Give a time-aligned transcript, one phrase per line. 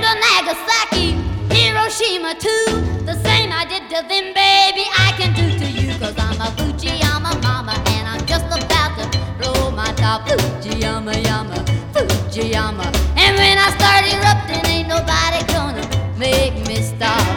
[0.00, 1.12] Nagasaki,
[1.54, 2.66] Hiroshima too.
[3.06, 5.92] The same I did to them, baby, I can do to you.
[5.98, 10.26] Cause I'm a Fujiyama mama and I'm just about to blow my top.
[10.26, 11.56] Fujiyama, yama,
[11.92, 12.86] Fujiyama.
[13.16, 15.86] And when I start erupting, ain't nobody gonna
[16.18, 17.33] make me stop.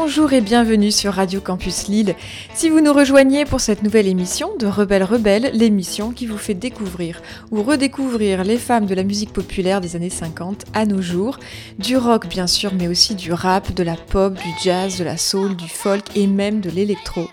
[0.00, 2.14] Bonjour et bienvenue sur Radio Campus Lille.
[2.54, 6.54] Si vous nous rejoignez pour cette nouvelle émission de Rebelle Rebelle, l'émission qui vous fait
[6.54, 11.40] découvrir ou redécouvrir les femmes de la musique populaire des années 50 à nos jours,
[11.80, 15.16] du rock bien sûr, mais aussi du rap, de la pop, du jazz, de la
[15.16, 17.28] soul, du folk et même de l'électro.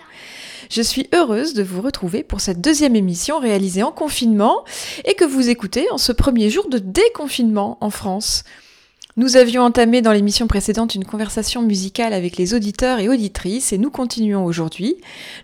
[0.68, 4.64] Je suis heureuse de vous retrouver pour cette deuxième émission réalisée en confinement
[5.04, 8.42] et que vous écoutez en ce premier jour de déconfinement en France.
[9.18, 13.78] Nous avions entamé dans l'émission précédente une conversation musicale avec les auditeurs et auditrices et
[13.78, 14.96] nous continuons aujourd'hui.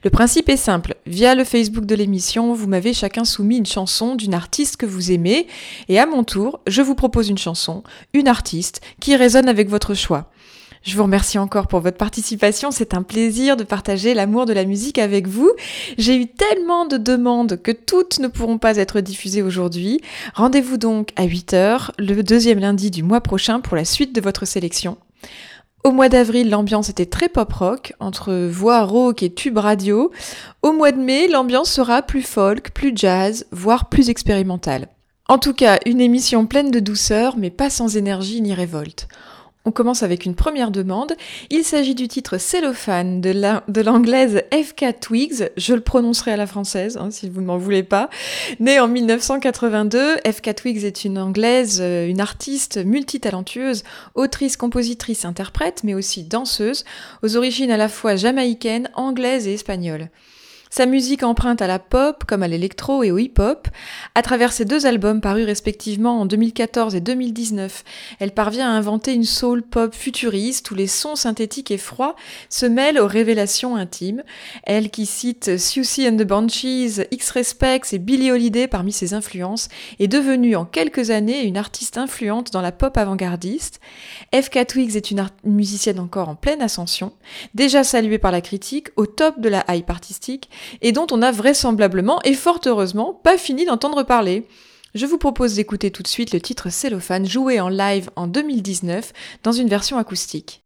[0.04, 0.94] Le principe est simple.
[1.06, 5.10] Via le Facebook de l'émission, vous m'avez chacun soumis une chanson d'une artiste que vous
[5.10, 5.46] aimez
[5.88, 9.94] et à mon tour, je vous propose une chanson, une artiste qui résonne avec votre
[9.94, 10.30] choix.
[10.82, 12.72] Je vous remercie encore pour votre participation.
[12.72, 15.50] C'est un plaisir de partager l'amour de la musique avec vous.
[15.96, 20.00] J'ai eu tellement de demandes que toutes ne pourront pas être diffusées aujourd'hui.
[20.34, 24.44] Rendez-vous donc à 8h le deuxième lundi du mois prochain pour la suite de votre
[24.44, 24.98] sélection.
[25.84, 30.10] Au mois d'avril, l'ambiance était très pop-rock, entre voix rauque et tube radio.
[30.62, 34.88] Au mois de mai, l'ambiance sera plus folk, plus jazz, voire plus expérimentale.
[35.28, 39.08] En tout cas, une émission pleine de douceur, mais pas sans énergie ni révolte.
[39.64, 41.14] On commence avec une première demande.
[41.50, 45.50] Il s'agit du titre Cellophane de l'anglaise FK Twigs.
[45.56, 48.10] Je le prononcerai à la française, hein, si vous ne m'en voulez pas.
[48.58, 53.84] Née en 1982, FK Twigs est une anglaise, euh, une artiste multitalentueuse,
[54.16, 56.84] autrice, compositrice, interprète, mais aussi danseuse,
[57.22, 60.08] aux origines à la fois jamaïcaines, anglaises et espagnoles.
[60.74, 63.68] Sa musique emprunte à la pop comme à l'électro et au hip-hop.
[64.14, 67.84] À travers ses deux albums parus respectivement en 2014 et 2019,
[68.20, 72.16] elle parvient à inventer une soul pop futuriste où les sons synthétiques et froids
[72.48, 74.22] se mêlent aux révélations intimes.
[74.62, 79.68] Elle qui cite Susie and the Banshees, X-Respects et Billie Holiday parmi ses influences
[79.98, 83.78] est devenue en quelques années une artiste influente dans la pop avant-gardiste.
[84.34, 87.12] FK Twigs est une, une musicienne encore en pleine ascension,
[87.54, 90.48] déjà saluée par la critique, au top de la hype artistique,
[90.80, 94.46] et dont on n'a vraisemblablement et fort heureusement pas fini d'entendre parler.
[94.94, 99.12] Je vous propose d'écouter tout de suite le titre Cellophane joué en live en 2019
[99.42, 100.62] dans une version acoustique.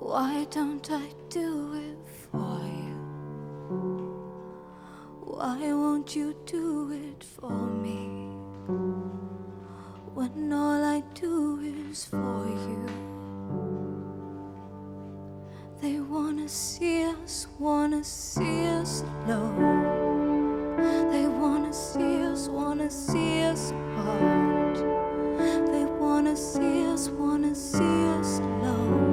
[0.00, 1.17] Why don't I
[5.38, 8.08] Why won't you do it for me?
[10.12, 12.86] When all I do is for you.
[15.80, 20.76] They wanna see us, wanna see us alone.
[21.12, 24.74] They wanna see us, wanna see us apart.
[25.70, 29.07] They wanna see us, wanna see us alone.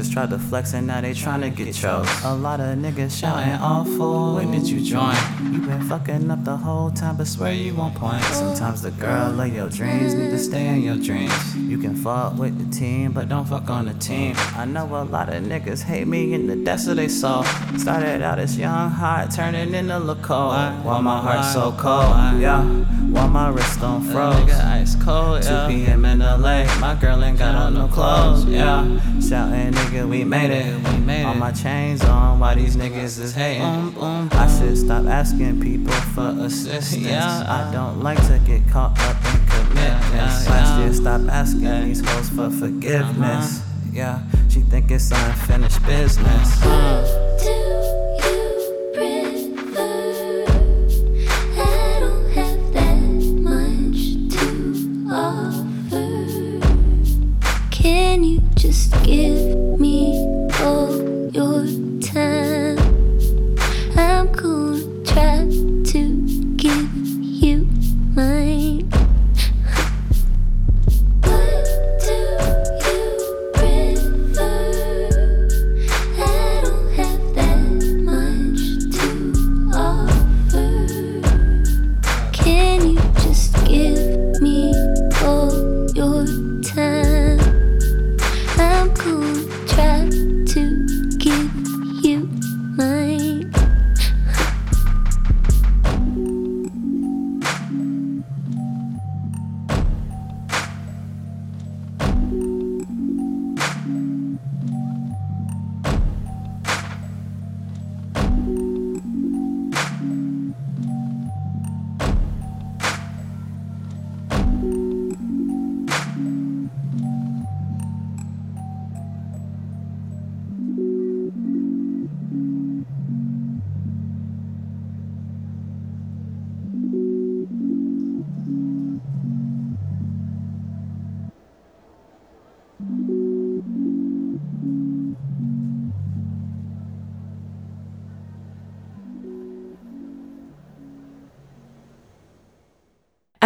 [0.00, 2.08] Bitches tried to flex and now they tryna get chose.
[2.24, 4.34] A lot of niggas shouting awful.
[4.34, 5.16] When did you join?
[5.52, 8.22] You been fucking up the whole time, but swear you won't point.
[8.24, 11.56] Sometimes the girl of your dreams need to stay in your dreams.
[11.56, 14.34] You can fuck with the team, but don't fuck on the team.
[14.56, 17.44] I know a lot of niggas hate me in the depths of they soul.
[17.76, 20.54] Started out as young, hot, turning into look cold.
[20.84, 22.64] While my heart so cold, yeah.
[23.10, 24.50] While my wrist on uh, froze.
[24.52, 26.04] ice cold, 2 p.m.
[26.04, 26.64] in LA.
[26.78, 28.84] My girl ain't got on no clothes, yeah.
[29.20, 30.76] Shouting, nigga, we made it.
[30.88, 33.62] We made All my chains on, why these niggas is hating?
[33.62, 37.06] I should stop asking people for assistance.
[37.06, 40.48] I don't like to get caught up in commitments.
[40.48, 43.60] I should stop asking these hoes for forgiveness.
[43.60, 43.66] Uh-huh.
[43.92, 46.62] Yeah, she think it's unfinished business.
[46.62, 47.19] Uh-huh.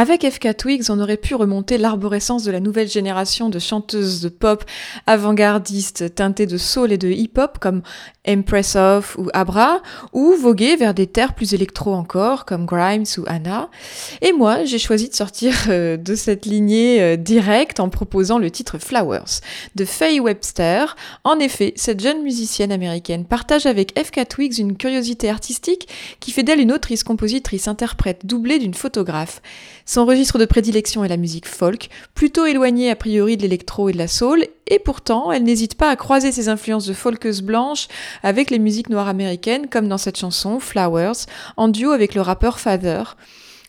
[0.05, 4.29] Avec FK Twigs, on aurait pu remonter l'arborescence de la nouvelle génération de chanteuses de
[4.29, 4.63] pop
[5.07, 7.81] avant-gardistes teintées de soul et de hip-hop comme
[8.29, 9.81] Empress of ou Abra,
[10.13, 13.71] ou voguer vers des terres plus électro encore comme Grimes ou Anna.
[14.21, 18.51] Et moi, j'ai choisi de sortir euh, de cette lignée euh, directe en proposant le
[18.51, 19.41] titre Flowers
[19.75, 20.97] de Faye Webster.
[21.25, 25.89] En effet, cette jeune musicienne américaine partage avec FK Twigs une curiosité artistique
[26.21, 29.41] qui fait d'elle une autrice, compositrice, interprète doublée d'une photographe.
[29.95, 33.93] Son registre de prédilection est la musique folk, plutôt éloignée a priori de l'électro et
[33.93, 37.87] de la soul, et pourtant elle n'hésite pas à croiser ses influences de folkeuse blanche
[38.25, 42.59] avec les musiques noires américaines, comme dans cette chanson Flowers, en duo avec le rappeur
[42.59, 43.05] Father.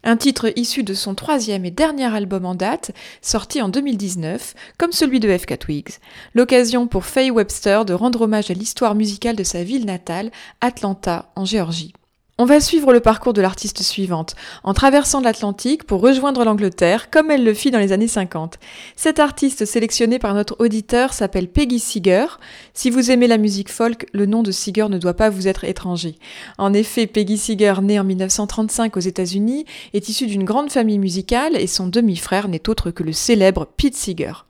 [0.04, 2.90] Un titre issu de son troisième et dernier album en date,
[3.22, 6.00] sorti en 2019, comme celui de FK Twigs.
[6.34, 11.32] L'occasion pour Faye Webster de rendre hommage à l'histoire musicale de sa ville natale, Atlanta,
[11.36, 11.94] en Géorgie.
[12.38, 17.32] On va suivre le parcours de l'artiste suivante, en traversant l'Atlantique pour rejoindre l'Angleterre, comme
[17.32, 18.60] elle le fit dans les années 50.
[18.98, 22.26] Cette artiste sélectionnée par notre auditeur s'appelle Peggy Seeger.
[22.74, 25.64] Si vous aimez la musique folk, le nom de Seeger ne doit pas vous être
[25.64, 26.18] étranger.
[26.58, 29.64] En effet, Peggy Seeger, née en 1935 aux États-Unis,
[29.94, 33.96] est issue d'une grande famille musicale et son demi-frère n'est autre que le célèbre Pete
[33.96, 34.45] Seeger.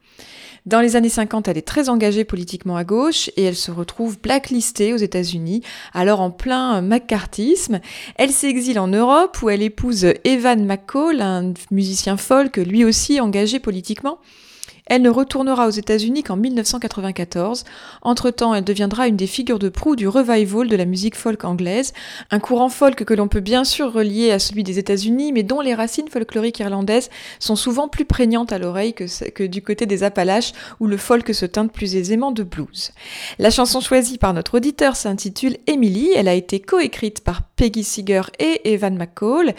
[0.66, 4.20] Dans les années 50, elle est très engagée politiquement à gauche et elle se retrouve
[4.20, 5.62] blacklistée aux États-Unis,
[5.94, 7.80] alors en plein McCarthyisme.
[8.16, 13.60] Elle s'exile en Europe où elle épouse Evan McCall, un musicien folk lui aussi engagé
[13.60, 14.18] politiquement.
[14.86, 17.64] Elle ne retournera aux États-Unis qu'en 1994.
[18.02, 21.92] Entre-temps, elle deviendra une des figures de proue du revival de la musique folk anglaise,
[22.30, 25.60] un courant folk que l'on peut bien sûr relier à celui des États-Unis, mais dont
[25.60, 30.52] les racines folkloriques irlandaises sont souvent plus prégnantes à l'oreille que, du côté des Appalaches,
[30.78, 32.92] où le folk se teinte plus aisément de blues.
[33.38, 36.10] La chanson choisie par notre auditeur s'intitule Emily.
[36.14, 39.54] Elle a été coécrite par Peggy Seeger et Evan McCall.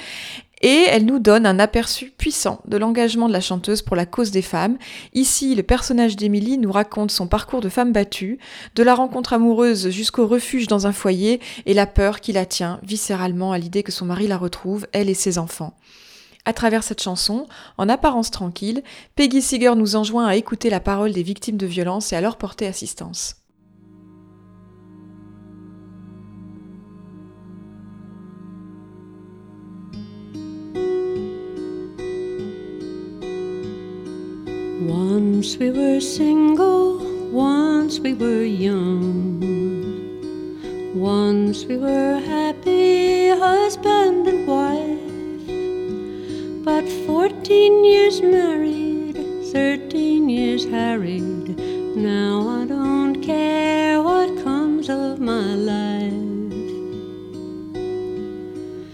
[0.61, 4.31] Et elle nous donne un aperçu puissant de l'engagement de la chanteuse pour la cause
[4.31, 4.77] des femmes.
[5.13, 8.39] Ici, le personnage d'Emily nous raconte son parcours de femme battue,
[8.75, 12.79] de la rencontre amoureuse jusqu'au refuge dans un foyer et la peur qui la tient
[12.81, 15.75] viscéralement à l'idée que son mari la retrouve, elle et ses enfants.
[16.45, 17.45] À travers cette chanson,
[17.77, 18.81] en apparence tranquille,
[19.15, 22.37] Peggy Seeger nous enjoint à écouter la parole des victimes de violences et à leur
[22.37, 23.35] porter assistance.
[35.57, 36.99] Once we were single,
[37.31, 39.41] once we were young.
[40.93, 45.01] Once we were happy, husband and wife.
[46.63, 49.17] But fourteen years married,
[49.51, 51.57] thirteen years harried.
[51.97, 56.13] Now I don't care what comes of my life.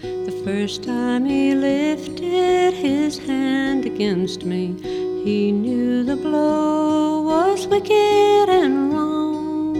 [0.00, 4.93] The first time he lifted his hand against me,
[5.24, 9.74] he knew the blow was wicked and wrong.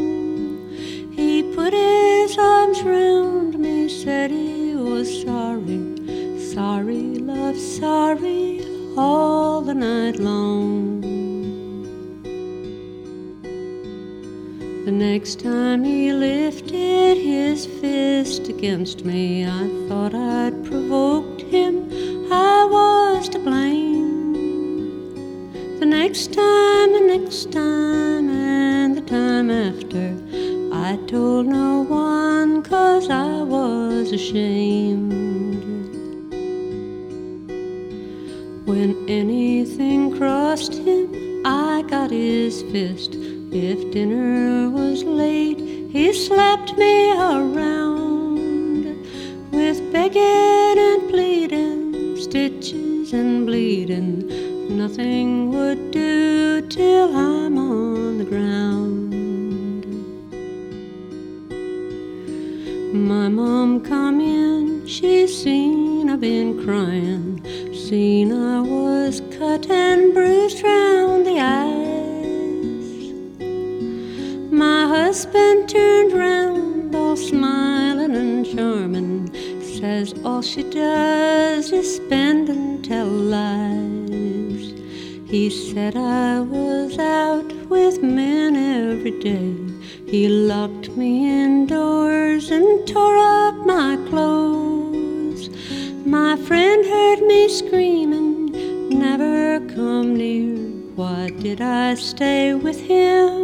[1.12, 5.80] He put his arms round me, said he was sorry,
[6.38, 8.64] sorry, love, sorry,
[8.96, 11.02] all the night long.
[14.86, 21.83] The next time he lifted his fist against me, I thought I'd provoked him.
[26.06, 30.06] Next time, the next time, and the time after,
[30.70, 35.14] I told no one cause I was ashamed.
[38.66, 41.06] When anything crossed him,
[41.46, 43.14] I got his fist.
[43.50, 48.36] If dinner was late, he slapped me around
[49.52, 54.23] with begging and pleading, stitches and bleeding.
[54.74, 59.14] Nothing would do till I'm on the ground.
[62.92, 67.40] My mom come in, she seen I've been crying,
[67.72, 72.88] seen I was cut and bruised round the eyes.
[74.52, 82.84] My husband turned round, all smiling and charming, says all she does is spend and
[82.84, 83.93] tell lies.
[85.34, 89.52] He said I was out with men every day.
[90.06, 95.50] He locked me indoors and tore up my clothes.
[96.06, 98.52] My friend heard me screaming,
[98.96, 100.54] never come near.
[100.94, 103.42] Why did I stay with him?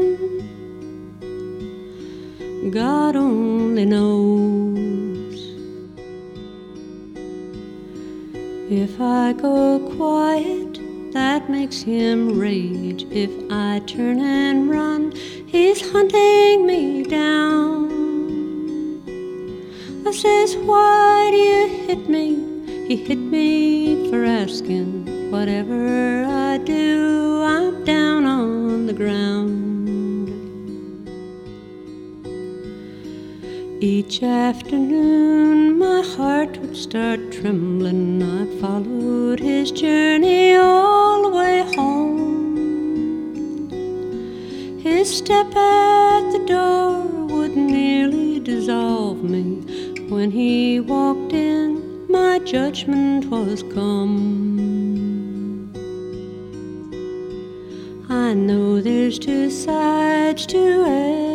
[2.71, 5.39] God only knows.
[8.71, 10.70] If I go quiet,
[11.13, 13.05] that makes him rage.
[13.11, 15.13] If I turn and run,
[15.47, 17.91] he's hunting me down.
[20.07, 22.87] I says, Why do you hit me?
[22.87, 25.31] He hit me for asking.
[25.31, 29.70] Whatever I do, I'm down on the ground.
[33.83, 38.23] Each afternoon, my heart would start trembling.
[38.23, 42.59] I followed his journey all the way home.
[44.83, 49.63] His step at the door would nearly dissolve me.
[50.11, 55.73] When he walked in, my judgment was come.
[58.11, 60.85] I know there's two sides to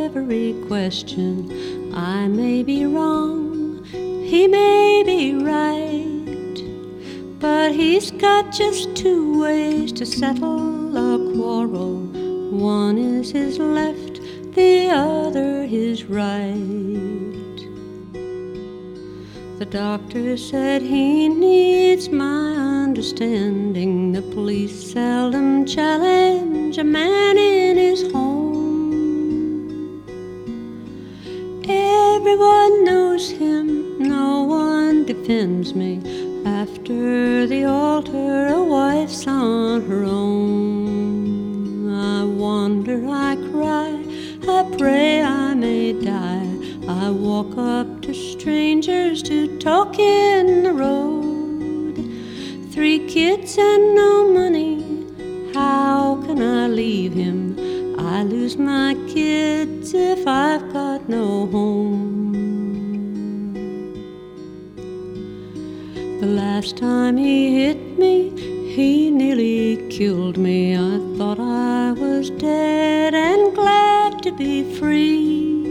[0.05, 1.84] every question.
[1.95, 6.59] I may be wrong, he may be right.
[7.39, 11.95] But he's got just two ways to settle a quarrel.
[12.51, 14.19] One is his left,
[14.55, 16.75] the other his right.
[19.59, 24.11] The doctor said he needs my understanding.
[24.11, 28.44] The police seldom challenge a man in his home.
[32.35, 36.01] Everyone knows him, no one defends me.
[36.45, 41.89] After the altar, a wife's on her own.
[41.95, 44.03] I wonder, I cry,
[44.49, 46.51] I pray I may die.
[46.89, 51.95] I walk up to strangers to talk in the road.
[52.73, 54.83] Three kids and no money,
[55.53, 57.55] how can I leave him?
[57.97, 62.04] I lose my kids if I've got no home.
[66.35, 68.29] Last time he hit me,
[68.75, 70.75] he nearly killed me.
[70.75, 75.65] I thought I was dead and glad to be free.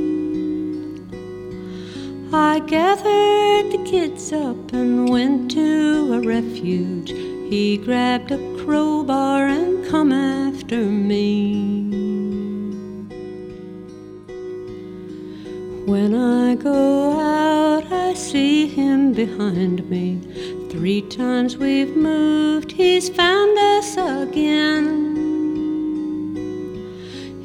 [2.32, 7.10] I gathered the kids up and went to a refuge.
[7.10, 11.84] He grabbed a crowbar and come after me.
[15.84, 20.33] When I go out, I see him behind me.
[20.74, 25.14] Three times we've moved, he's found us again.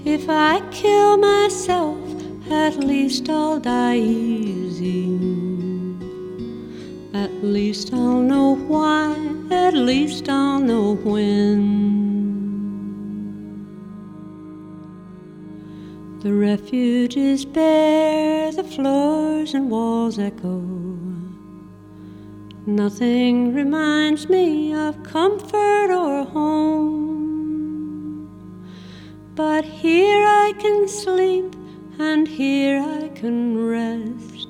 [0.03, 1.99] If I kill myself,
[2.49, 5.13] at least I'll die easy.
[7.13, 9.15] At least I'll know why,
[9.51, 11.59] at least I'll know when.
[16.23, 20.78] The refuge is bare, the floors and walls echo.
[22.69, 26.69] Nothing reminds me of comfort or home.
[29.34, 31.55] But here I can sleep
[31.97, 34.49] and here I can rest.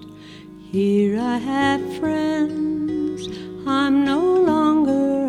[0.59, 3.29] Here I have friends,
[3.65, 5.28] I'm no longer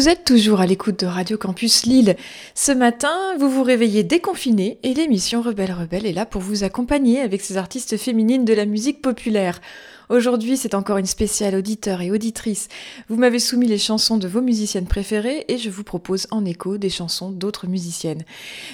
[0.00, 2.16] Vous êtes toujours à l'écoute de Radio Campus Lille.
[2.54, 7.20] Ce matin, vous vous réveillez déconfiné et l'émission Rebelle Rebelle est là pour vous accompagner
[7.20, 9.60] avec ces artistes féminines de la musique populaire.
[10.08, 12.68] Aujourd'hui, c'est encore une spéciale auditeur et auditrice.
[13.10, 16.78] Vous m'avez soumis les chansons de vos musiciennes préférées et je vous propose en écho
[16.78, 18.24] des chansons d'autres musiciennes.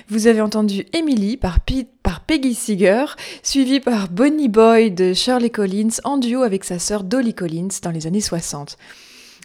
[0.09, 1.59] Vous avez entendu Emily par,
[2.21, 7.35] Peggy Seeger, suivie par Bonnie Boy de Shirley Collins en duo avec sa sœur Dolly
[7.35, 8.79] Collins dans les années 60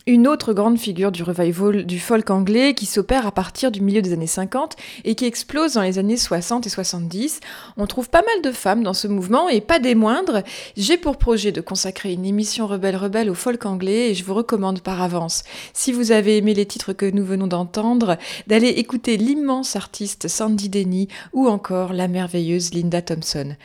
[0.08, 4.02] une autre grande figure du revival du folk anglais qui s'opère à partir du milieu
[4.02, 7.40] des années 50 et qui explose dans les années 60 et 70.
[7.78, 10.44] On trouve pas mal de femmes dans ce mouvement et pas des moindres.
[10.76, 14.34] J'ai pour projet de consacrer une émission Rebelle Rebelle au folk anglais et je vous
[14.34, 19.18] recommande par avance, si vous avez aimé les titres que nous venons d'entendre, d'aller écouter
[19.18, 23.56] l'immense artiste Sandy Denny ou encore la merveilleuse Linda Thompson.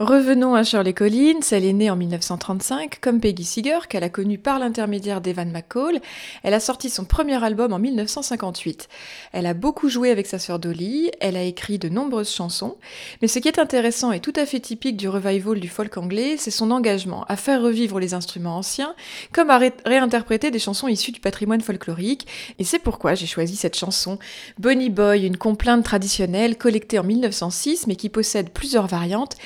[0.00, 4.38] Revenons à Shirley Collins, elle est née en 1935 comme Peggy Seeger qu'elle a connue
[4.38, 6.00] par l'intermédiaire d'Evan McCall.
[6.42, 8.88] Elle a sorti son premier album en 1958.
[9.32, 12.76] Elle a beaucoup joué avec sa sœur Dolly, elle a écrit de nombreuses chansons,
[13.22, 16.34] mais ce qui est intéressant et tout à fait typique du revival du folk anglais,
[16.38, 18.96] c'est son engagement à faire revivre les instruments anciens
[19.30, 22.26] comme à ré réinterpréter des chansons issues du patrimoine folklorique,
[22.58, 24.18] et c'est pourquoi j'ai choisi cette chanson.
[24.58, 29.36] Bonnie Boy, une complainte traditionnelle collectée en 1906 mais qui possède plusieurs variantes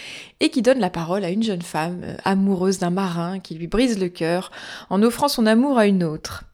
[0.40, 3.66] et qui donne la parole à une jeune femme euh, amoureuse d'un marin qui lui
[3.66, 4.50] brise le cœur
[4.90, 6.44] en offrant son amour à une autre.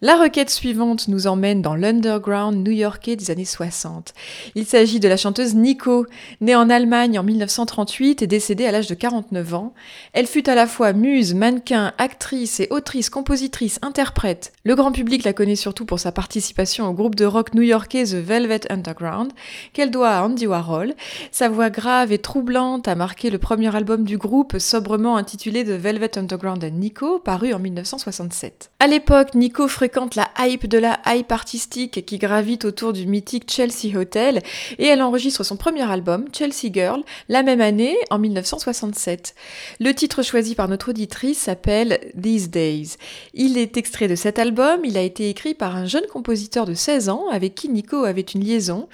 [0.00, 4.14] La requête suivante nous emmène dans l'underground new-yorkais des années 60.
[4.54, 6.06] Il s'agit de la chanteuse Nico,
[6.40, 9.74] née en Allemagne en 1938 et décédée à l'âge de 49 ans.
[10.12, 14.52] Elle fut à la fois muse, mannequin, actrice et autrice, compositrice, interprète.
[14.62, 18.24] Le grand public la connaît surtout pour sa participation au groupe de rock new-yorkais The
[18.24, 19.32] Velvet Underground,
[19.72, 20.94] qu'elle doit à Andy Warhol.
[21.32, 25.70] Sa voix grave et troublante a marqué le premier album du groupe, sobrement intitulé The
[25.70, 28.70] Velvet Underground and Nico, paru en 1967.
[28.78, 33.50] À l'époque, Nico fréquente la hype de la hype artistique qui gravite autour du mythique
[33.50, 34.42] Chelsea Hotel
[34.76, 39.34] et elle enregistre son premier album, Chelsea Girl, la même année, en 1967.
[39.80, 42.96] Le titre choisi par notre auditrice s'appelle These Days.
[43.32, 46.74] Il est extrait de cet album, il a été écrit par un jeune compositeur de
[46.74, 48.88] 16 ans avec qui Nico avait une liaison.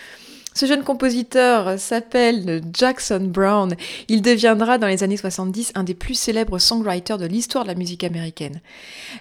[0.56, 3.74] Ce jeune compositeur s'appelle Jackson Brown.
[4.06, 7.74] Il deviendra dans les années 70 un des plus célèbres songwriters de l'histoire de la
[7.74, 8.60] musique américaine.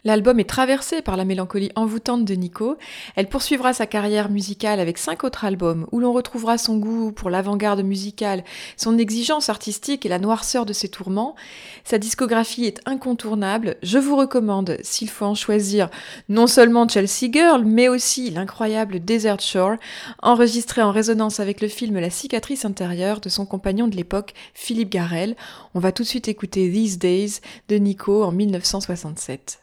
[0.04, 2.78] L'album est traversé par la mélancolie envoûtante de Nico.
[3.16, 7.32] Elle poursuivra sa carrière musicale avec cinq autres albums où l'on retrouvera son goût pour
[7.32, 8.44] l'avant-garde musicale,
[8.78, 11.36] son exigence artistique et la noirceur de ses tourments.
[11.84, 13.78] Sa discographie est incontournable.
[13.82, 15.90] Je vous recommande, s'il faut en choisir,
[16.30, 19.78] non seulement Chelsea Girl, mais aussi l'incroyable Desert Shore,
[20.22, 24.92] enregistré en résonance avec le film La cicatrice intérieure de son compagnon de l'époque, Philippe
[24.92, 25.38] Garel.
[25.74, 29.63] On va tout de suite écouter These Days de Nico en 1967.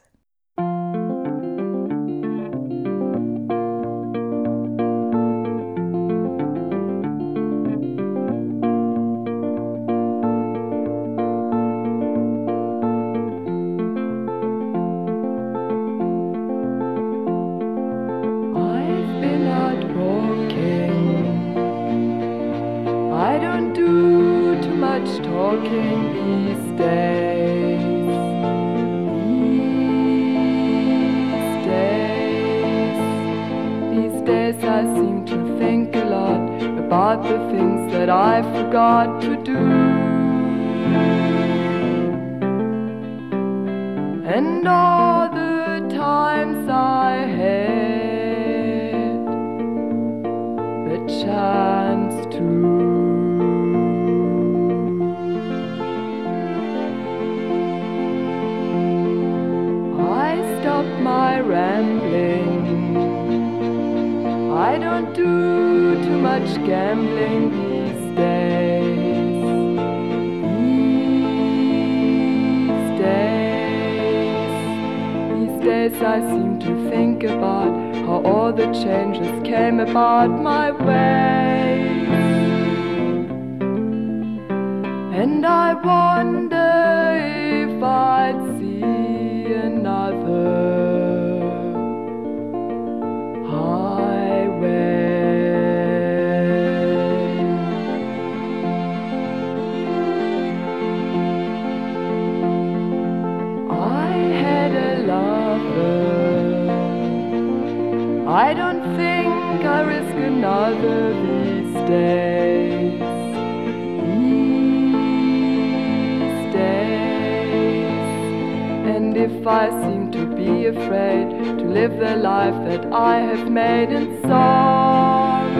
[119.31, 124.21] if I seem to be afraid to live the life that I have made in
[124.23, 125.51] song.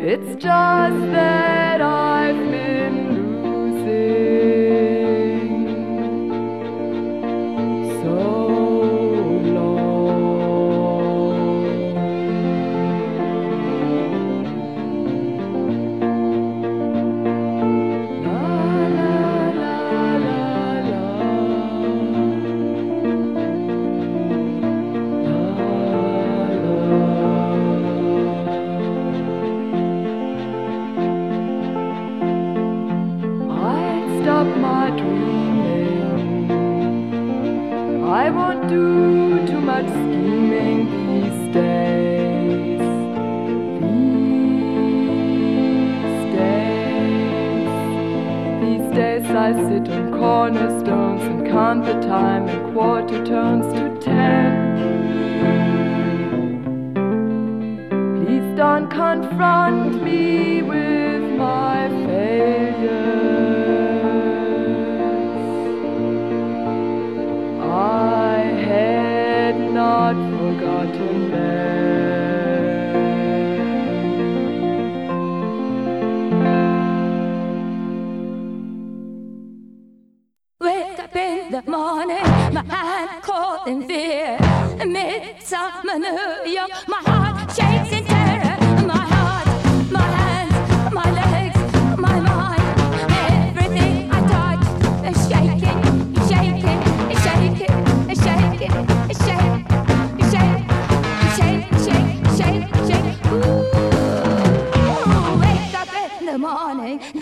[0.00, 1.53] It's just that.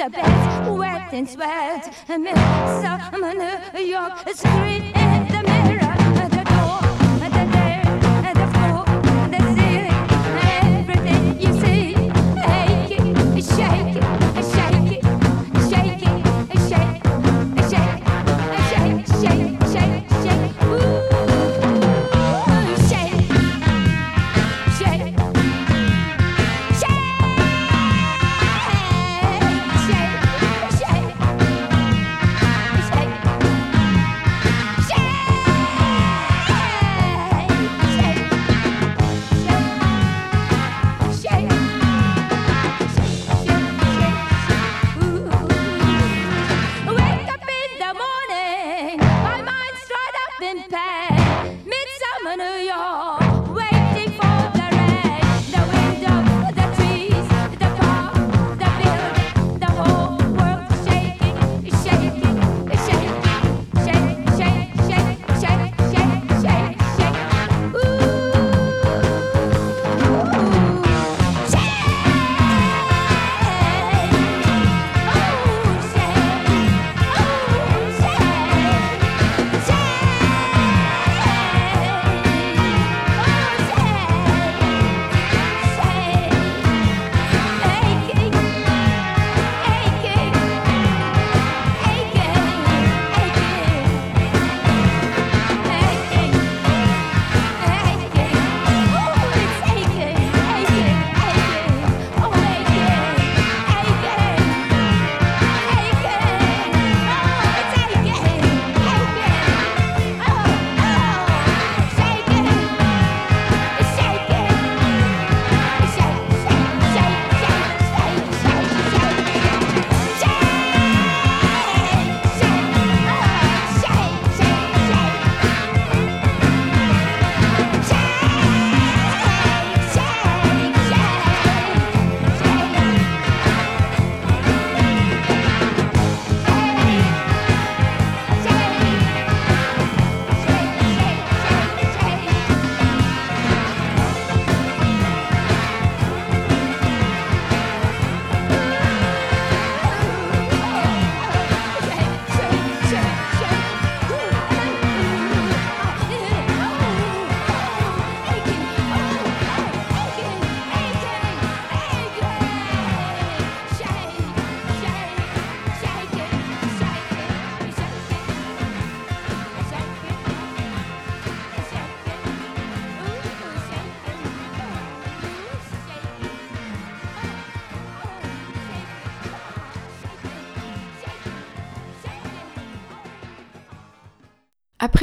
[0.04, 2.34] the best, wet and sweat, amid
[2.82, 3.34] summer
[3.72, 5.31] New York street.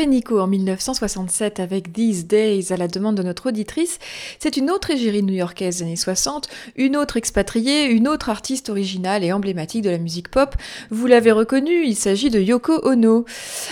[0.05, 3.99] Nico en 1967 avec These Days à la demande de notre auditrice,
[4.39, 9.23] c'est une autre égérie new-yorkaise des années 60, une autre expatriée, une autre artiste originale
[9.23, 10.55] et emblématique de la musique pop.
[10.89, 13.25] Vous l'avez reconnu, il s'agit de Yoko Ono.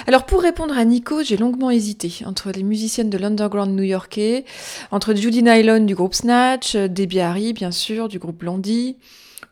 [0.08, 4.46] Alors pour répondre à Nico, j'ai longuement hésité entre les musiciennes de l'underground new-yorkais,
[4.92, 8.98] entre Judy Nylon du groupe Snatch, Debbie Harry bien sûr du groupe Blondie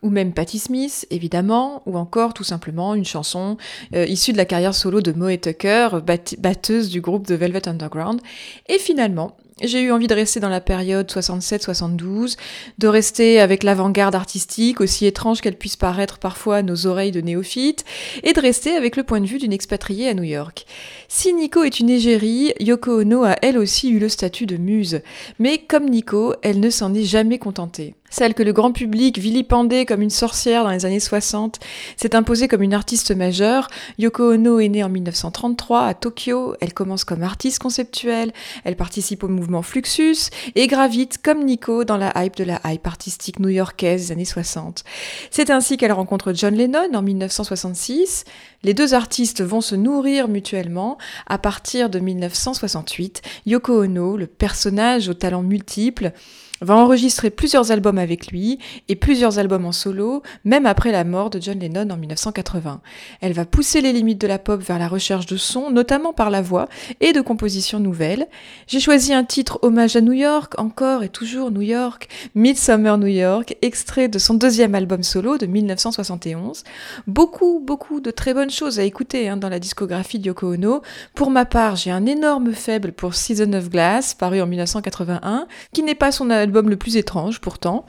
[0.02, 3.56] ou même Patti Smith, évidemment, ou encore tout simplement une chanson
[3.94, 7.68] euh, issue de la carrière solo de Moe Tucker, bat- batteuse du groupe The Velvet
[7.68, 8.20] Underground.
[8.68, 12.36] Et finalement, j'ai eu envie de rester dans la période 67-72,
[12.78, 17.22] de rester avec l'avant-garde artistique, aussi étrange qu'elle puisse paraître parfois à nos oreilles de
[17.22, 17.84] néophytes,
[18.22, 20.66] et de rester avec le point de vue d'une expatriée à New York.
[21.08, 25.00] Si Nico est une égérie, Yoko Ono a elle aussi eu le statut de muse.
[25.38, 27.94] Mais comme Nico, elle ne s'en est jamais contentée.
[28.10, 31.58] Celle que le grand public vilipendait comme une sorcière dans les années 60
[31.96, 33.68] s'est imposée comme une artiste majeure.
[33.98, 36.54] Yoko Ono est née en 1933 à Tokyo.
[36.60, 38.32] Elle commence comme artiste conceptuelle.
[38.64, 42.86] Elle participe au mouvement Fluxus et gravite comme Nico dans la hype de la hype
[42.86, 44.84] artistique new-yorkaise des années 60.
[45.30, 48.24] C'est ainsi qu'elle rencontre John Lennon en 1966.
[48.62, 50.98] Les deux artistes vont se nourrir mutuellement.
[51.26, 56.12] À partir de 1968, Yoko Ono, le personnage aux talents multiples,
[56.60, 61.30] va enregistrer plusieurs albums avec lui et plusieurs albums en solo, même après la mort
[61.30, 62.80] de John Lennon en 1980.
[63.20, 66.30] Elle va pousser les limites de la pop vers la recherche de sons, notamment par
[66.30, 66.68] la voix
[67.00, 68.26] et de compositions nouvelles.
[68.66, 73.06] J'ai choisi un titre hommage à New York, encore et toujours New York, Midsummer New
[73.06, 76.64] York, extrait de son deuxième album solo de 1971.
[77.06, 80.82] Beaucoup, beaucoup de très bonnes choses à écouter hein, dans la discographie de Yoko Ono.
[81.14, 85.82] Pour ma part, j'ai un énorme faible pour Season of Glass, paru en 1981, qui
[85.82, 87.84] n'est pas son album le plus étrange pourtant.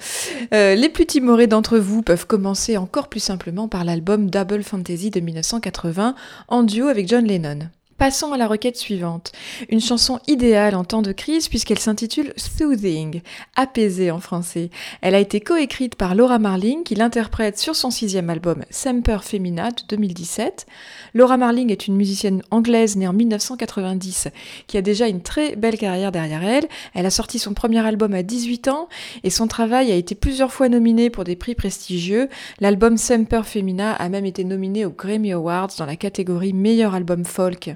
[0.53, 5.09] Euh, les plus timorés d'entre vous peuvent commencer encore plus simplement par l'album Double Fantasy
[5.09, 6.15] de 1980
[6.47, 7.69] en duo avec John Lennon.
[7.97, 9.31] Passons à la requête suivante.
[9.69, 13.21] Une chanson idéale en temps de crise puisqu'elle s'intitule Soothing,
[13.55, 14.69] apaisée en français.
[15.01, 19.71] Elle a été coécrite par Laura Marling qui l'interprète sur son sixième album Semper Femina
[19.71, 20.67] de 2017.
[21.15, 24.27] Laura Marling est une musicienne anglaise née en 1990
[24.67, 26.67] qui a déjà une très belle carrière derrière elle.
[26.93, 28.89] Elle a sorti son premier album à 18 ans
[29.23, 32.29] et son travail a été plusieurs fois nominé pour des prix prestigieux.
[32.59, 37.25] L'album Semper Femina a même été nominé aux Grammy Awards dans la catégorie meilleur album
[37.25, 37.75] folk.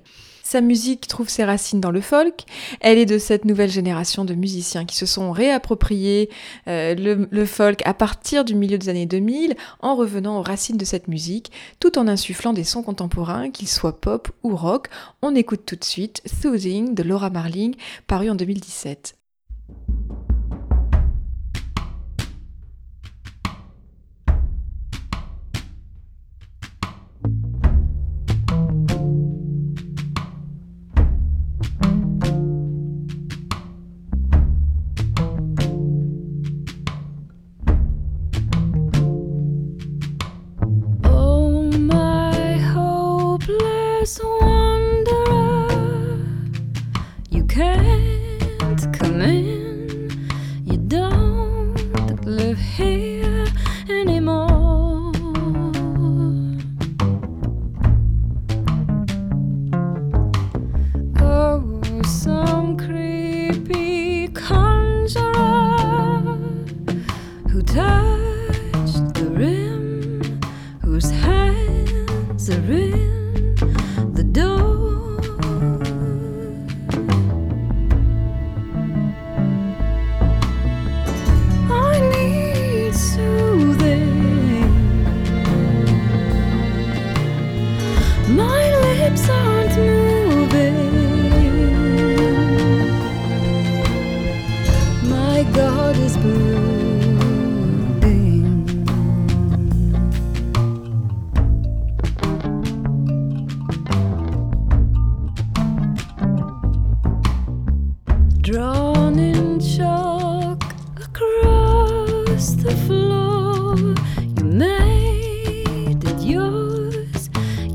[0.52, 2.44] Sa musique trouve ses racines dans le folk.
[2.82, 6.30] Elle est de cette nouvelle génération de musiciens qui se sont réappropriés
[6.68, 10.84] euh, le, folk à partir du milieu des années 2000 en revenant aux racines de
[10.84, 14.90] cette musique, tout en insufflant des sons contemporains, qu'ils soient pop ou rock.
[15.22, 17.74] On écoute tout de suite Soothing de Laura Marling,
[18.06, 19.21] paru en 2017.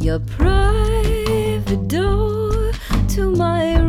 [0.07, 2.71] Your private door
[3.09, 3.86] to my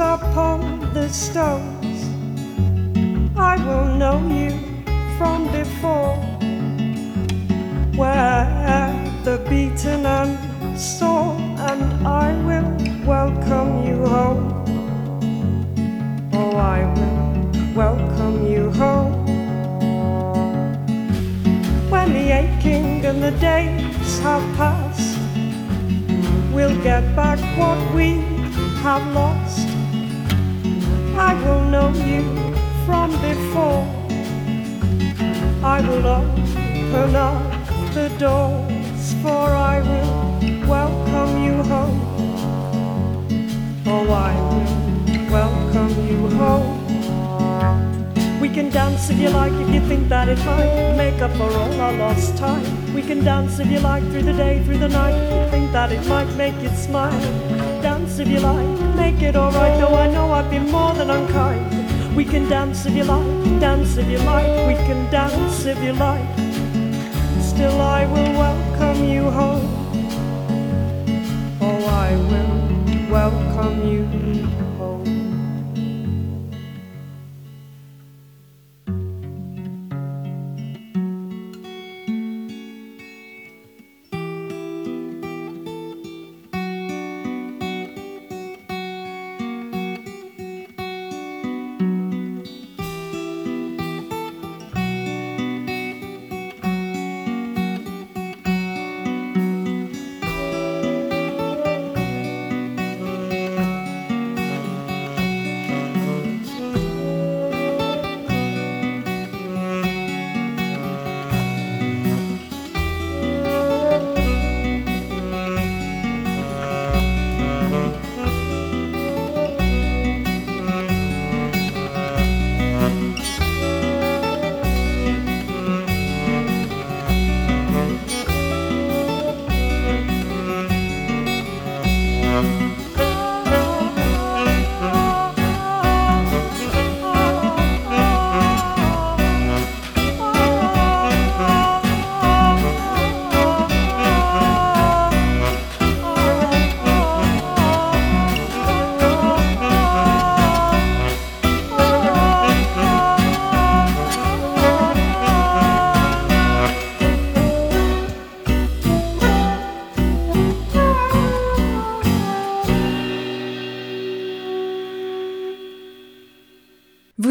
[0.00, 1.98] Upon the stones.
[3.36, 4.52] I will know you
[5.18, 6.16] from before.
[7.94, 8.94] Where
[9.24, 11.36] the beaten and sore,
[11.68, 12.70] and I will
[13.06, 14.48] welcome you home.
[16.32, 19.20] Oh, I will welcome you home
[21.90, 25.18] when the aching and the days have passed,
[26.52, 28.29] we'll get back what we
[28.80, 29.68] have lost.
[31.14, 32.24] I will know you
[32.86, 33.84] from before.
[35.62, 37.42] I will open up
[37.92, 42.00] the doors, for I will welcome you home.
[43.86, 46.80] Oh, I will welcome you home.
[48.40, 51.52] We can dance if you like, if you think that it might make up for
[51.52, 52.94] all our lost time.
[52.94, 55.72] We can dance if you like, through the day, through the night, if you think
[55.72, 57.69] that it might make you smile.
[57.82, 62.14] Dance if you like, make it alright, though I know I've been more than unkind.
[62.14, 65.94] We can dance if you like, dance if you like, we can dance if you
[65.94, 66.28] like.
[67.40, 69.66] Still, I will welcome you home.
[71.60, 74.49] Oh, I will welcome you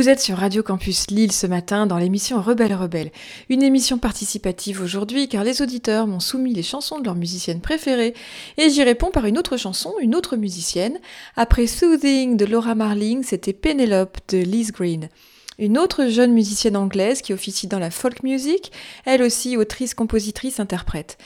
[0.09, 3.11] Vous êtes sur Radio Campus Lille ce matin dans l'émission Rebelle Rebelle,
[3.47, 8.15] une émission participative aujourd'hui car les auditeurs m'ont soumis les chansons de leur musicienne préférée
[8.57, 10.97] et j'y réponds par une autre chanson, une autre musicienne.
[11.35, 15.09] Après Soothing de Laura Marling, c'était Penelope de Liz Green.
[15.59, 18.71] Une autre jeune musicienne anglaise qui officie dans la folk music,
[19.05, 21.19] elle aussi autrice, compositrice, interprète.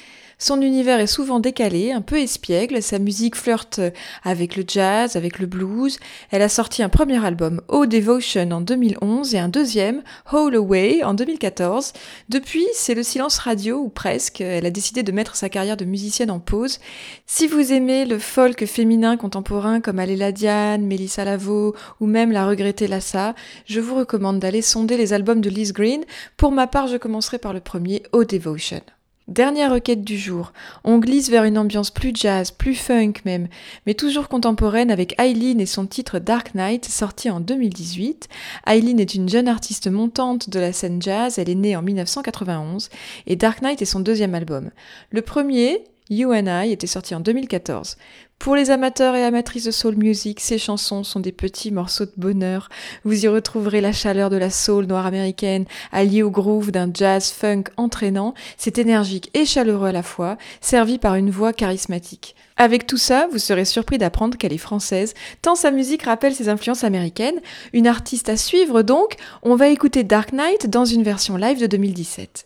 [0.43, 3.79] Son univers est souvent décalé, un peu espiègle, sa musique flirte
[4.23, 5.99] avec le jazz, avec le blues.
[6.31, 11.01] Elle a sorti un premier album, Oh Devotion, en 2011 et un deuxième, Whole Away,
[11.01, 11.93] en 2014.
[12.27, 14.41] Depuis, c'est le silence radio, ou presque.
[14.41, 16.79] Elle a décidé de mettre sa carrière de musicienne en pause.
[17.25, 22.45] Si vous aimez le folk féminin contemporain comme Aléla Diane, Mélissa Lavo ou même la
[22.45, 23.33] regrettée Lassa,
[23.65, 26.03] je vous recommande d'aller sonder les albums de Liz Green.
[26.35, 28.81] Pour ma part, je commencerai par le premier, Oh Devotion.
[29.29, 30.51] Dernière requête du jour.
[30.83, 33.47] On glisse vers une ambiance plus jazz, plus funk même,
[33.85, 38.27] mais toujours contemporaine avec Eileen et son titre Dark Knight sorti en 2018.
[38.67, 42.89] Eileen est une jeune artiste montante de la scène jazz, elle est née en 1991
[43.25, 44.71] et Dark Knight est son deuxième album.
[45.09, 47.95] Le premier, You and I, était sorti en 2014.
[48.43, 52.11] Pour les amateurs et amatrices de soul music, ces chansons sont des petits morceaux de
[52.17, 52.67] bonheur.
[53.05, 55.63] Vous y retrouverez la chaleur de la soul noire américaine,
[55.93, 58.33] alliée au groove d'un jazz funk entraînant.
[58.57, 62.35] C'est énergique et chaleureux à la fois, servi par une voix charismatique.
[62.57, 66.49] Avec tout ça, vous serez surpris d'apprendre qu'elle est française, tant sa musique rappelle ses
[66.49, 67.39] influences américaines.
[67.71, 71.67] Une artiste à suivre donc, on va écouter Dark Knight dans une version live de
[71.67, 72.45] 2017.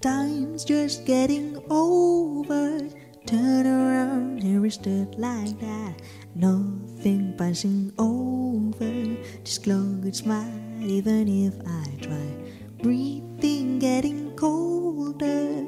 [0.00, 2.80] Time's just getting over.
[3.26, 6.00] Turn around, here we stood like that.
[6.34, 9.18] Nothing passing over.
[9.44, 10.48] Just close smile,
[10.80, 12.32] even if I try.
[12.82, 15.66] Breathing getting colder.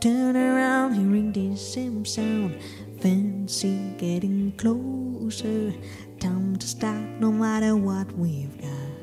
[0.00, 2.58] Turn around, hearing the same sound.
[2.98, 5.72] Fancy getting closer.
[6.18, 8.99] Time to start, no matter what we've got.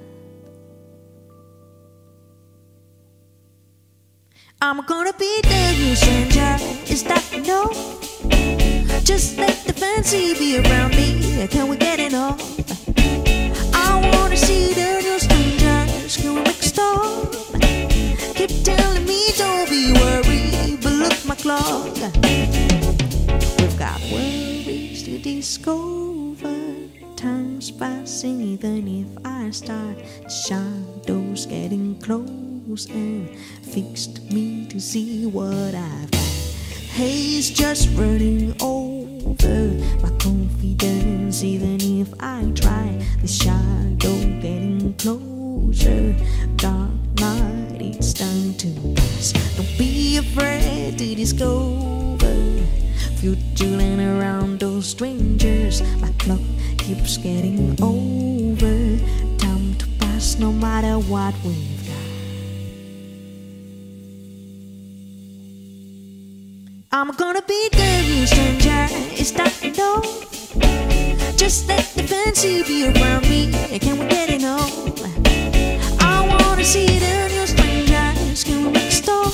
[4.60, 6.58] I'm gonna be the new stranger.
[6.91, 7.70] Is that no?
[9.03, 11.47] Just let the fancy be around me.
[11.47, 12.39] Can we get it on?
[13.76, 16.18] I wanna see the new strangers.
[16.18, 17.32] Can we make stop?
[18.34, 21.93] Keep telling me don't be worried, but look my clock.
[23.60, 26.58] We've got worries to discover.
[27.16, 29.97] Time's passing, even if I start.
[30.28, 33.30] Shadows getting close and
[33.63, 36.20] fixed me to see what I've got.
[36.99, 39.70] Haze just running over
[40.03, 43.01] my confidence, even if I try.
[43.22, 46.13] The shadow getting closer.
[46.57, 46.91] Dark
[47.22, 49.32] night, it's time to pass.
[49.55, 52.36] Don't be afraid to discover.
[53.15, 55.82] Future and around those strangers.
[56.01, 56.41] My clock
[56.78, 58.99] keeps getting over.
[59.38, 61.76] Time to pass, no matter what we've
[67.00, 68.88] I'm gonna be new stranger.
[69.14, 70.02] Is that no?
[71.38, 73.52] Just let the fancy be around me.
[73.78, 74.68] Can we get it on?
[76.00, 78.43] I wanna see the new strangers.
[78.43, 79.32] Can we make stop?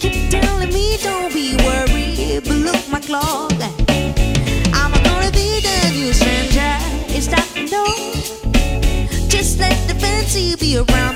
[0.00, 3.52] Keep telling me don't be worried, but look my clock.
[4.72, 6.74] I'm gonna be the new stranger.
[7.12, 7.84] Is that no?
[9.28, 11.11] Just let the fancy be around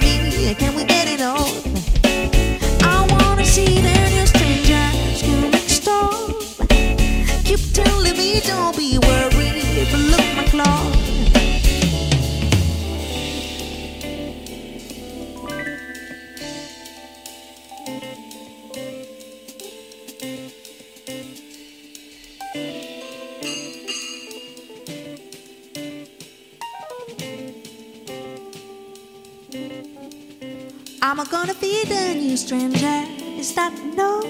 [31.37, 33.05] gonna be the new stranger.
[33.41, 34.23] Is that no?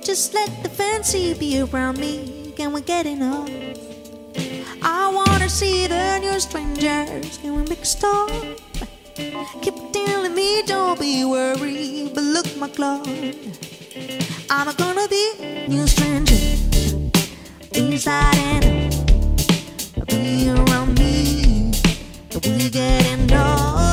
[0.00, 2.52] Just let the fancy be around me.
[2.56, 3.50] Can we get enough?
[4.80, 7.38] I wanna see the new strangers.
[7.38, 8.30] Can we a stop?
[9.62, 13.04] Keep telling me don't be worried, but look my clock.
[14.50, 15.24] I'm gonna be
[15.66, 16.42] new stranger.
[17.74, 18.64] Inside and
[19.98, 20.06] out.
[20.06, 21.72] be around me.
[22.44, 23.91] We get enough.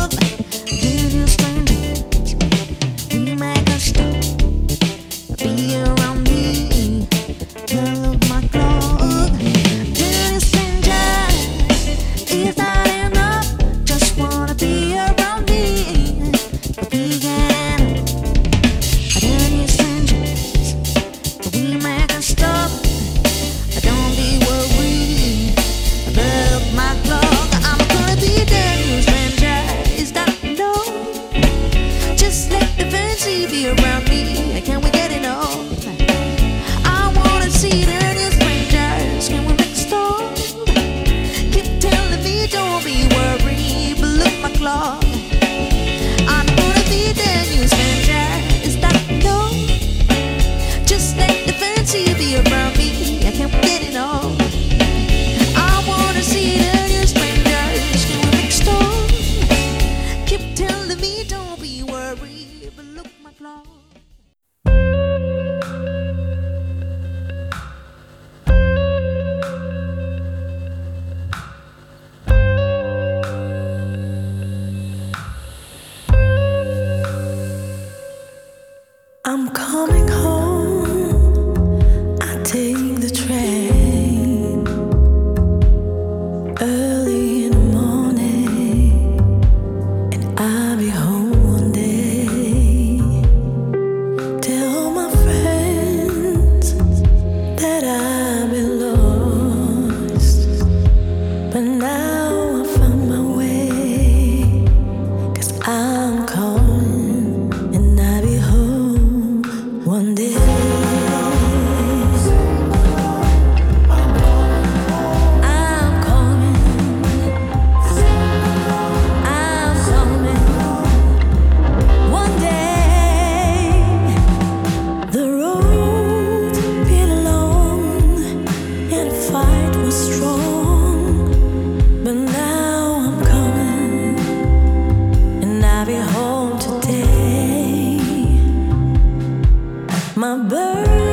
[140.20, 141.09] my bird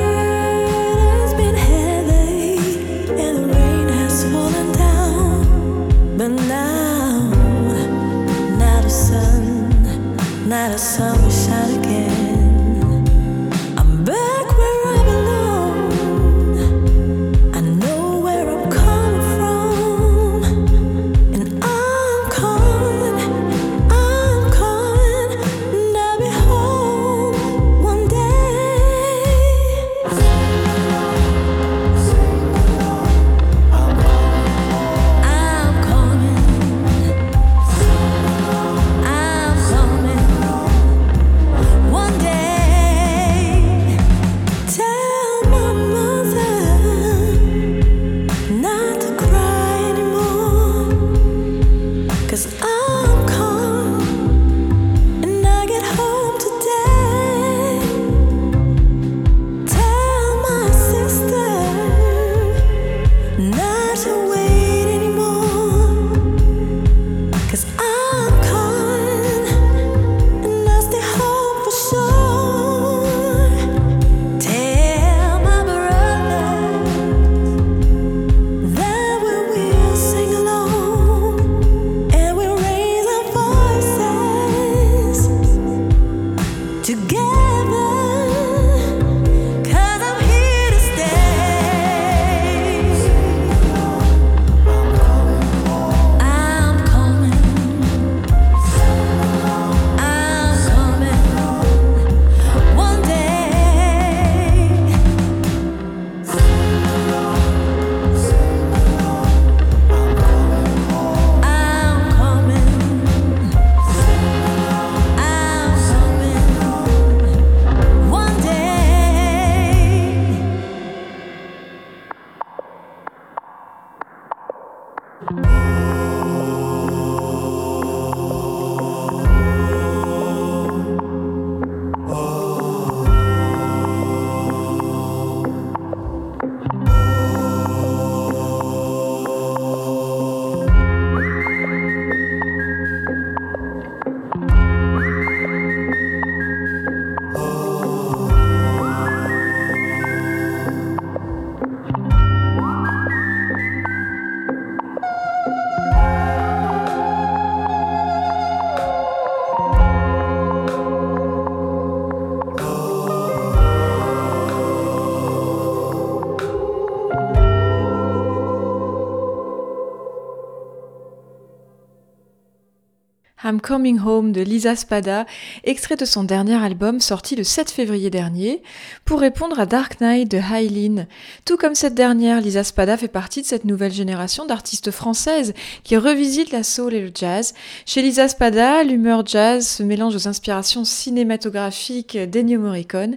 [173.46, 175.24] I'm Coming Home de Lisa Spada,
[175.62, 178.60] extrait de son dernier album sorti le 7 février dernier,
[179.04, 181.06] pour répondre à Dark Knight de Hylin.
[181.44, 185.96] Tout comme cette dernière, Lisa Spada fait partie de cette nouvelle génération d'artistes françaises qui
[185.96, 187.54] revisitent la soul et le jazz.
[187.84, 193.16] Chez Lisa Spada, l'humeur jazz se mélange aux inspirations cinématographiques d'Ennio Morricone,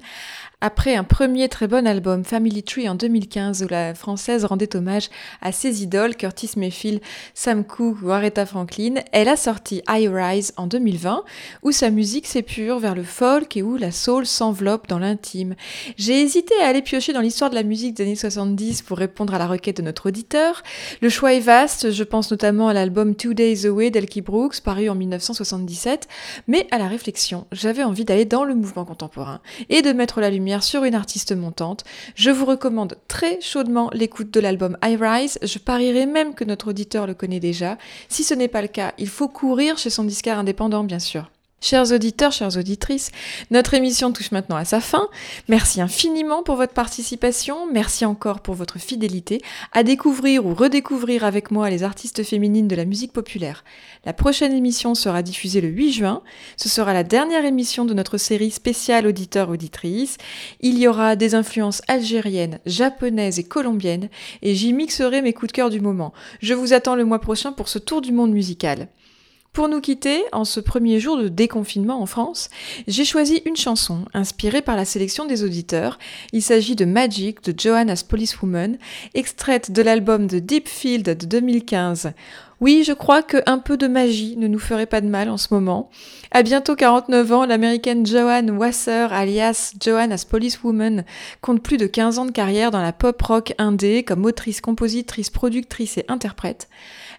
[0.61, 5.07] après un premier très bon album, Family Tree en 2015, où la française rendait hommage
[5.41, 6.99] à ses idoles, Curtis Mayfield,
[7.33, 11.23] Sam Cooke ou Aretha Franklin, elle a sorti I Rise en 2020,
[11.63, 15.55] où sa musique s'épure vers le folk et où la soul s'enveloppe dans l'intime.
[15.95, 19.33] J'ai hésité à aller piocher dans l'histoire de la musique des années 70 pour répondre
[19.33, 20.61] à la requête de notre auditeur.
[21.01, 24.89] Le choix est vaste, je pense notamment à l'album Two Days Away d'Elkie Brooks, paru
[24.89, 26.09] en 1977,
[26.47, 29.39] mais à la réflexion, j'avais envie d'aller dans le mouvement contemporain
[29.69, 31.83] et de mettre la lumière sur une artiste montante.
[32.15, 35.37] Je vous recommande très chaudement l'écoute de l'album I Rise.
[35.43, 37.77] Je parierais même que notre auditeur le connaît déjà.
[38.09, 41.29] Si ce n'est pas le cas, il faut courir chez son disquaire indépendant, bien sûr.
[41.61, 43.11] Chers auditeurs, chères auditrices,
[43.51, 45.09] notre émission touche maintenant à sa fin.
[45.49, 49.41] Merci infiniment pour votre participation, merci encore pour votre fidélité
[49.73, 53.65] à découvrir ou redécouvrir avec moi les artistes féminines de la musique populaire.
[54.05, 56.21] La prochaine émission sera diffusée le 8 juin.
[56.55, 60.17] Ce sera la dernière émission de notre série spéciale auditeurs-auditrices.
[60.61, 64.07] Il y aura des influences algériennes, japonaises et colombiennes
[64.41, 66.13] et j'y mixerai mes coups de cœur du moment.
[66.41, 68.87] Je vous attends le mois prochain pour ce tour du monde musical.
[69.51, 72.49] Pour nous quitter, en ce premier jour de déconfinement en France,
[72.87, 75.97] j'ai choisi une chanson inspirée par la sélection des auditeurs.
[76.33, 78.77] Il s'agit de Magic de Joanna's Policewoman,
[79.15, 82.13] extraite de l'album de Deep Field de 2015.
[82.61, 85.53] Oui, je crois qu'un peu de magie ne nous ferait pas de mal en ce
[85.53, 85.89] moment.
[86.31, 91.05] À bientôt 49 ans, l'américaine Joanne Wasser, alias Joanne as Policewoman,
[91.41, 95.29] compte plus de 15 ans de carrière dans la pop rock indé comme autrice, compositrice,
[95.29, 96.67] productrice et interprète.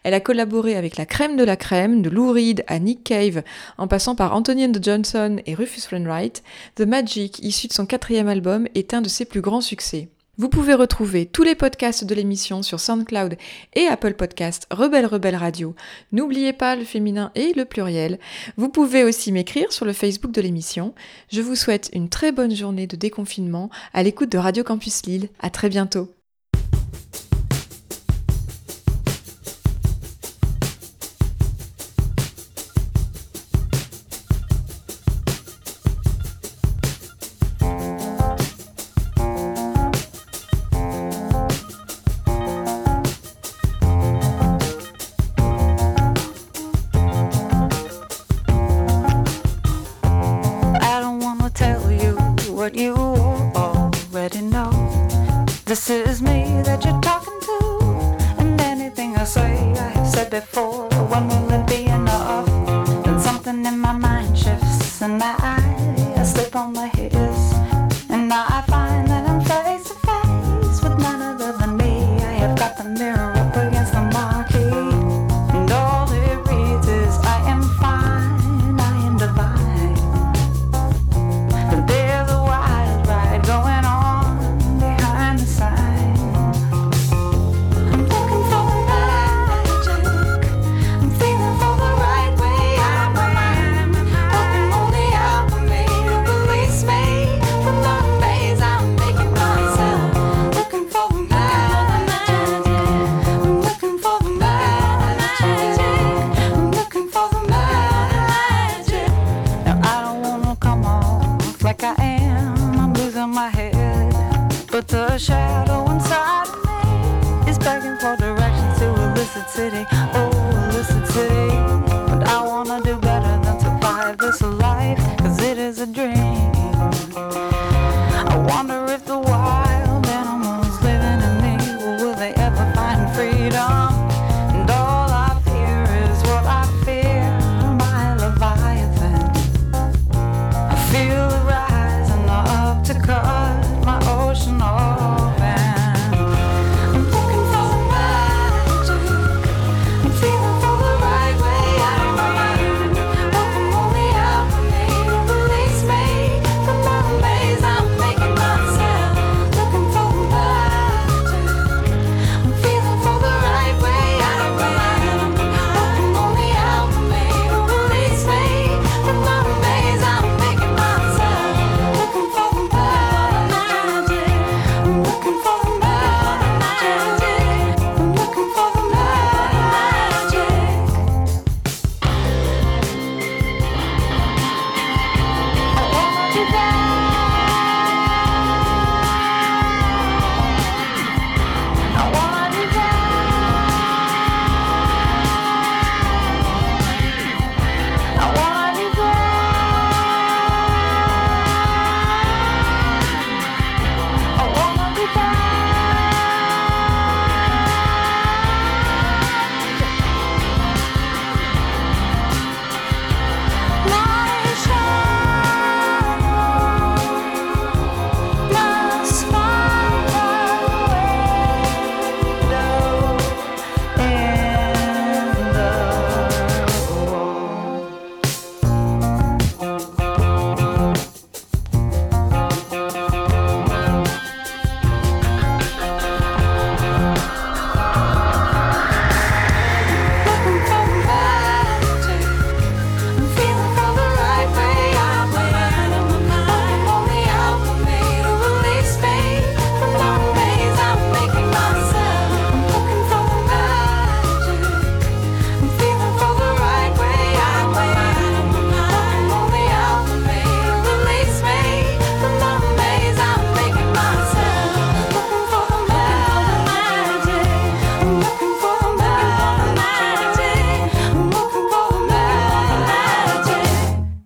[0.02, 3.42] Elle a collaboré avec la crème de la crème, de Lou Reed à Nick Cave,
[3.78, 6.42] en passant par Anthony and Johnson et Rufus Wainwright.
[6.76, 10.08] The Magic, issu de son quatrième album, est un de ses plus grands succès.
[10.40, 13.36] Vous pouvez retrouver tous les podcasts de l'émission sur SoundCloud
[13.74, 15.74] et Apple Podcast Rebelle Rebelle Radio.
[16.12, 18.18] N'oubliez pas le féminin et le pluriel.
[18.56, 20.94] Vous pouvez aussi m'écrire sur le Facebook de l'émission.
[21.30, 25.28] Je vous souhaite une très bonne journée de déconfinement à l'écoute de Radio Campus Lille.
[25.40, 26.08] À très bientôt.